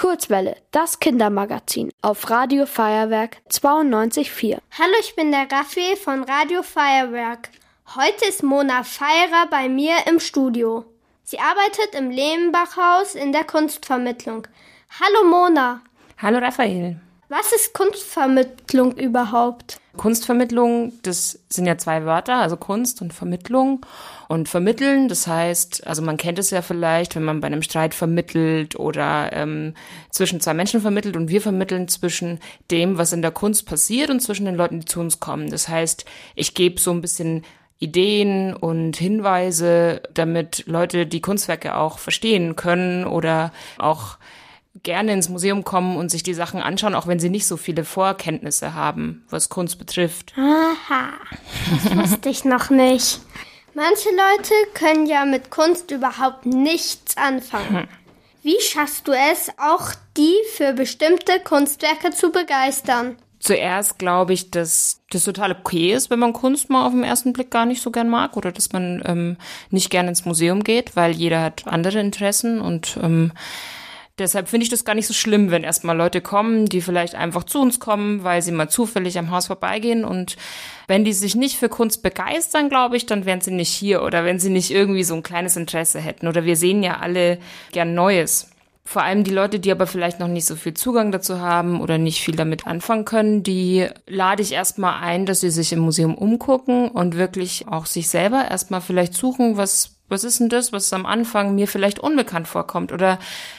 [0.00, 4.56] Kurzwelle, das Kindermagazin auf Radio Feuerwerk 92.4.
[4.78, 7.50] Hallo, ich bin der Raffi von Radio Feuerwerk.
[7.94, 10.86] Heute ist Mona Feirer bei mir im Studio.
[11.22, 14.46] Sie arbeitet im Lehmbachhaus in der Kunstvermittlung.
[14.98, 15.82] Hallo Mona.
[16.16, 16.98] Hallo Raphael.
[17.30, 19.80] Was ist Kunstvermittlung überhaupt?
[19.96, 23.86] Kunstvermittlung, das sind ja zwei Wörter, also Kunst und Vermittlung.
[24.26, 27.94] Und vermitteln, das heißt, also man kennt es ja vielleicht, wenn man bei einem Streit
[27.94, 29.74] vermittelt oder ähm,
[30.10, 32.40] zwischen zwei Menschen vermittelt und wir vermitteln zwischen
[32.72, 35.50] dem, was in der Kunst passiert und zwischen den Leuten, die zu uns kommen.
[35.52, 37.44] Das heißt, ich gebe so ein bisschen
[37.78, 44.18] Ideen und Hinweise, damit Leute die Kunstwerke auch verstehen können oder auch
[44.82, 47.84] gerne ins Museum kommen und sich die Sachen anschauen, auch wenn sie nicht so viele
[47.84, 50.32] Vorkenntnisse haben, was Kunst betrifft.
[50.36, 51.10] Aha,
[51.70, 53.20] das wusste ich noch nicht.
[53.74, 57.80] Manche Leute können ja mit Kunst überhaupt nichts anfangen.
[57.80, 57.88] Hm.
[58.42, 63.16] Wie schaffst du es, auch die für bestimmte Kunstwerke zu begeistern?
[63.38, 67.32] Zuerst glaube ich, dass das total okay ist, wenn man Kunst mal auf den ersten
[67.32, 69.36] Blick gar nicht so gern mag oder dass man ähm,
[69.70, 73.32] nicht gern ins Museum geht, weil jeder hat andere Interessen und ähm,
[74.20, 77.42] Deshalb finde ich das gar nicht so schlimm, wenn erstmal Leute kommen, die vielleicht einfach
[77.42, 80.04] zu uns kommen, weil sie mal zufällig am Haus vorbeigehen.
[80.04, 80.36] Und
[80.86, 84.26] wenn die sich nicht für Kunst begeistern, glaube ich, dann wären sie nicht hier oder
[84.26, 86.28] wenn sie nicht irgendwie so ein kleines Interesse hätten.
[86.28, 87.38] Oder wir sehen ja alle
[87.72, 88.50] gern Neues.
[88.84, 91.96] Vor allem die Leute, die aber vielleicht noch nicht so viel Zugang dazu haben oder
[91.96, 96.14] nicht viel damit anfangen können, die lade ich erstmal ein, dass sie sich im Museum
[96.14, 100.92] umgucken und wirklich auch sich selber erstmal vielleicht suchen, was was ist denn das, was
[100.92, 103.18] am Anfang mir vielleicht unbekannt vorkommt oder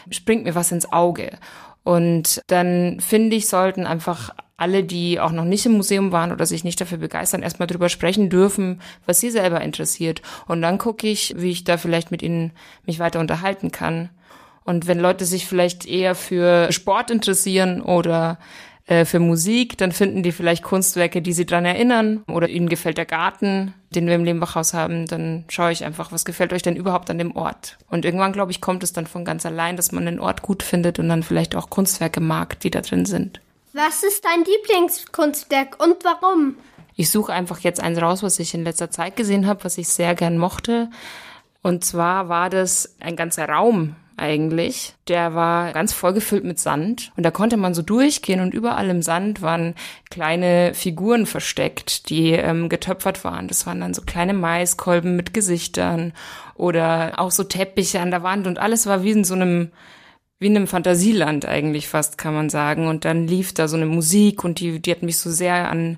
[0.10, 1.38] springt mir was ins Auge?
[1.84, 6.46] Und dann finde ich, sollten einfach alle, die auch noch nicht im Museum waren oder
[6.46, 10.22] sich nicht dafür begeistern, erstmal drüber sprechen dürfen, was sie selber interessiert.
[10.48, 12.52] Und dann gucke ich, wie ich da vielleicht mit ihnen
[12.86, 14.10] mich weiter unterhalten kann.
[14.64, 18.38] Und wenn Leute sich vielleicht eher für Sport interessieren oder
[18.92, 22.98] äh, für Musik, dann finden die vielleicht Kunstwerke, die sie dran erinnern oder ihnen gefällt
[22.98, 26.76] der Garten, den wir im Lehmbachhaus haben, dann schaue ich einfach, was gefällt euch denn
[26.76, 27.78] überhaupt an dem Ort.
[27.90, 30.62] Und irgendwann, glaube ich, kommt es dann von ganz allein, dass man den Ort gut
[30.62, 33.40] findet und dann vielleicht auch Kunstwerke mag, die da drin sind.
[33.72, 36.58] Was ist dein Lieblingskunstwerk und warum?
[36.98, 39.88] Ich suche einfach jetzt eins raus, was ich in letzter Zeit gesehen habe, was ich
[39.88, 40.90] sehr gern mochte.
[41.62, 44.94] Und zwar war das ein ganzer Raum eigentlich.
[45.08, 49.02] Der war ganz vollgefüllt mit Sand und da konnte man so durchgehen und überall im
[49.02, 49.76] Sand waren
[50.10, 53.48] kleine Figuren versteckt, die ähm, getöpfert waren.
[53.48, 56.14] Das waren dann so kleine Maiskolben mit Gesichtern
[56.56, 59.72] oder auch so Teppiche an der Wand und alles war wie in so einem
[60.42, 62.88] wie in einem Fantasieland eigentlich fast, kann man sagen.
[62.88, 65.98] Und dann lief da so eine Musik und die, die hat mich so sehr an,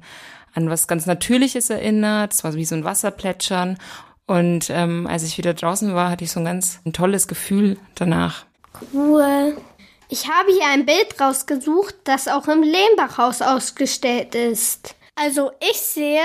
[0.53, 2.33] an was ganz Natürliches erinnert.
[2.33, 3.77] Es war wie so ein Wasserplätschern.
[4.25, 7.77] Und ähm, als ich wieder draußen war, hatte ich so ein ganz ein tolles Gefühl
[7.95, 8.45] danach.
[8.93, 9.57] Cool.
[10.09, 14.95] Ich habe hier ein Bild rausgesucht, das auch im Lehmbachhaus ausgestellt ist.
[15.15, 16.21] Also ich sehe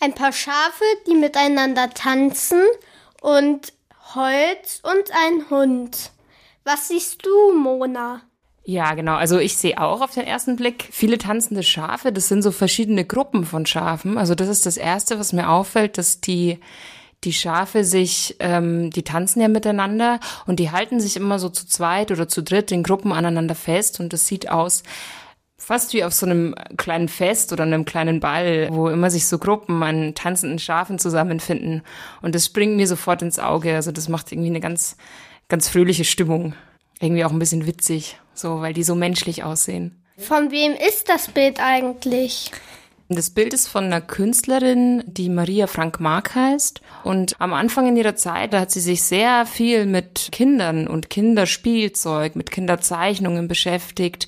[0.00, 2.62] ein paar Schafe, die miteinander tanzen
[3.20, 3.72] und
[4.14, 6.12] Holz und ein Hund.
[6.64, 8.22] Was siehst du, Mona?
[8.64, 9.14] Ja, genau.
[9.14, 12.12] Also ich sehe auch auf den ersten Blick viele tanzende Schafe.
[12.12, 14.18] Das sind so verschiedene Gruppen von Schafen.
[14.18, 16.58] Also das ist das Erste, was mir auffällt, dass die
[17.24, 21.66] die Schafe sich, ähm, die tanzen ja miteinander und die halten sich immer so zu
[21.66, 24.82] zweit oder zu dritt in Gruppen aneinander fest und das sieht aus
[25.58, 29.38] fast wie auf so einem kleinen Fest oder einem kleinen Ball, wo immer sich so
[29.38, 31.82] Gruppen an tanzenden Schafen zusammenfinden
[32.22, 33.74] und das springt mir sofort ins Auge.
[33.74, 34.96] Also das macht irgendwie eine ganz,
[35.48, 36.54] ganz fröhliche Stimmung.
[37.00, 40.02] Irgendwie auch ein bisschen witzig, so, weil die so menschlich aussehen.
[40.16, 42.50] Von wem ist das Bild eigentlich?
[43.08, 46.80] Das Bild ist von einer Künstlerin, die Maria Frank Mark heißt.
[47.04, 51.08] Und am Anfang in ihrer Zeit, da hat sie sich sehr viel mit Kindern und
[51.08, 54.26] Kinderspielzeug, mit Kinderzeichnungen beschäftigt.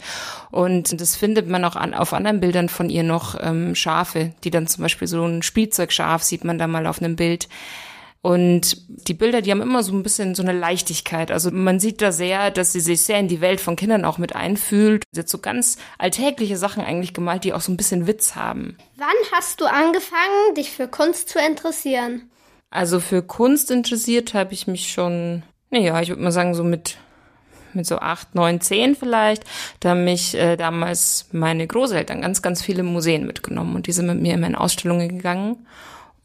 [0.53, 4.51] Und das findet man auch an, auf anderen Bildern von ihr noch ähm, Schafe, die
[4.51, 7.49] dann zum Beispiel so ein Spielzeugschaf sieht man da mal auf einem Bild.
[8.21, 11.31] Und die Bilder, die haben immer so ein bisschen so eine Leichtigkeit.
[11.31, 14.19] Also man sieht da sehr, dass sie sich sehr in die Welt von Kindern auch
[14.19, 15.05] mit einfühlt.
[15.13, 18.77] Sie hat so ganz alltägliche Sachen eigentlich gemalt, die auch so ein bisschen Witz haben.
[18.97, 22.29] Wann hast du angefangen, dich für Kunst zu interessieren?
[22.71, 26.99] Also für Kunst interessiert habe ich mich schon, naja, ich würde mal sagen, so mit
[27.75, 29.45] mit so acht, neun, zehn vielleicht,
[29.81, 34.07] da haben mich äh, damals meine Großeltern ganz, ganz viele Museen mitgenommen und die sind
[34.07, 35.67] mit mir immer in Ausstellungen gegangen.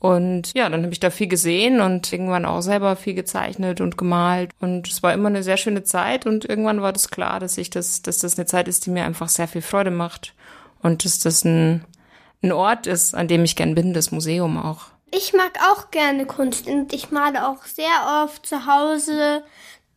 [0.03, 3.97] Und ja, dann habe ich da viel gesehen und irgendwann auch selber viel gezeichnet und
[3.97, 4.51] gemalt.
[4.59, 7.69] Und es war immer eine sehr schöne Zeit und irgendwann war das klar, dass ich
[7.69, 10.33] das, dass das eine Zeit ist, die mir einfach sehr viel Freude macht.
[10.81, 11.85] Und dass das ein,
[12.41, 14.87] ein Ort ist, an dem ich gern bin, das Museum auch.
[15.09, 19.41] Ich mag auch gerne Kunst und ich male auch sehr oft zu Hause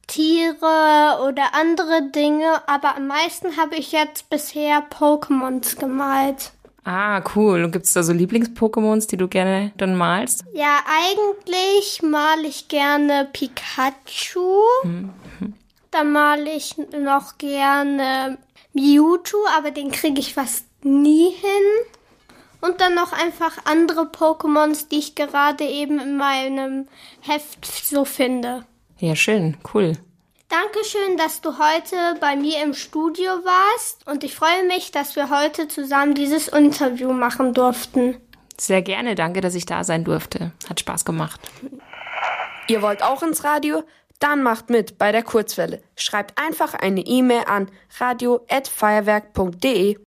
[0.07, 6.53] Tiere oder andere Dinge, aber am meisten habe ich jetzt bisher Pokémons gemalt.
[6.87, 7.65] Ah, cool.
[7.65, 10.45] Und gibt es da so Lieblings-Pokémons, die du gerne dann malst?
[10.55, 14.61] Ja, eigentlich male ich gerne Pikachu.
[14.85, 15.11] Mhm.
[15.91, 18.39] Dann male ich noch gerne
[18.73, 21.87] Mewtwo, aber den kriege ich fast nie hin.
[22.61, 26.87] Und dann noch einfach andere Pokémons, die ich gerade eben in meinem
[27.21, 28.65] Heft so finde.
[28.99, 29.95] Ja, schön, cool.
[30.49, 35.29] Dankeschön, dass du heute bei mir im Studio warst und ich freue mich, dass wir
[35.29, 38.17] heute zusammen dieses Interview machen durften.
[38.59, 40.53] Sehr gerne, danke, dass ich da sein durfte.
[40.69, 41.41] Hat Spaß gemacht.
[42.69, 43.83] Ihr wollt auch ins Radio?
[44.21, 45.83] Dann macht mit bei der Kurzwelle.
[45.97, 49.99] Schreibt einfach eine E-Mail an radio@feuerwerk.de.